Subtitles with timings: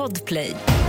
[0.00, 0.79] Podplay.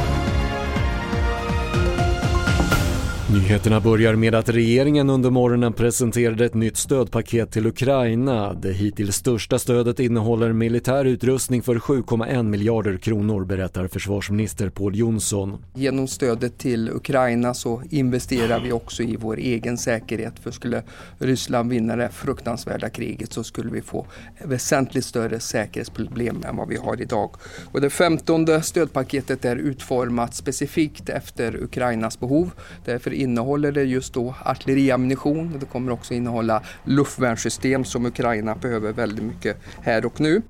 [3.33, 8.53] Nyheterna börjar med att regeringen under morgonen presenterade ett nytt stödpaket till Ukraina.
[8.53, 15.65] Det hittills största stödet innehåller militär utrustning för 7,1 miljarder kronor berättar försvarsminister Pål Jonsson.
[15.73, 20.83] Genom stödet till Ukraina så investerar vi också i vår egen säkerhet för skulle
[21.19, 24.07] Ryssland vinna det fruktansvärda kriget så skulle vi få
[24.43, 27.35] väsentligt större säkerhetsproblem än vad vi har idag.
[27.71, 32.51] Och det femtonde stödpaketet är utformat specifikt efter Ukrainas behov.
[32.85, 35.55] Därför innehåller det just då artilleriammunition.
[35.59, 40.41] Det kommer också innehålla luftvärnssystem som Ukraina behöver väldigt mycket här och nu.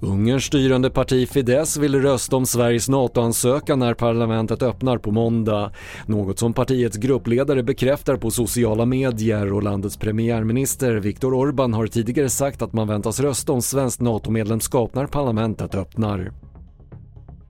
[0.00, 5.72] Ungerns styrande parti Fidesz vill rösta om Sveriges NATO-ansökan när parlamentet öppnar på måndag.
[6.06, 12.28] Något som partiets gruppledare bekräftar på sociala medier och landets premiärminister Viktor Orbán har tidigare
[12.28, 16.32] sagt att man väntas rösta om svenskt NATO-medlemskap när parlamentet öppnar.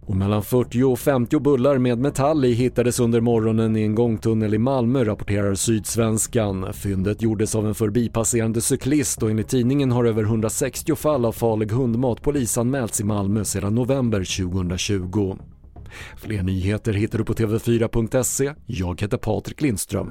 [0.06, 4.54] Och mellan 40 och 50 bullar med metall i hittades under morgonen i en gångtunnel
[4.54, 6.73] i Malmö rapporterar Sydsvenskan.
[6.73, 11.71] Fyndet gjordes av en förbipasserande cyklist och enligt tidningen har över 160 fall av farlig
[11.71, 15.37] hundmat polisanmälts i Malmö sedan november 2020.
[16.16, 18.52] Fler nyheter hittar du på TV4.se.
[18.66, 20.10] Jag heter Patrik Lindström.